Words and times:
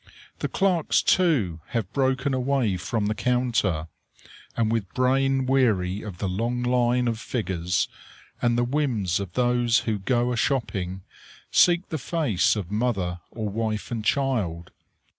The 0.39 0.47
clerks, 0.47 1.03
too, 1.03 1.59
have 1.77 1.93
broken 1.93 2.33
away 2.33 2.75
from 2.77 3.05
the 3.05 3.13
counter, 3.13 3.87
and 4.57 4.71
with 4.71 4.91
brain 4.95 5.45
weary 5.45 6.01
of 6.01 6.17
the 6.17 6.27
long 6.27 6.63
line 6.63 7.07
of 7.07 7.19
figures, 7.19 7.87
and 8.41 8.57
the 8.57 8.63
whims 8.63 9.19
of 9.19 9.33
those 9.33 9.81
who 9.81 9.99
go 9.99 10.33
a 10.33 10.35
shopping, 10.37 11.03
seek 11.51 11.89
the 11.89 11.99
face 11.99 12.55
of 12.55 12.71
mother, 12.71 13.19
or 13.29 13.47
wife 13.47 13.91
and 13.91 14.03
child. 14.03 14.71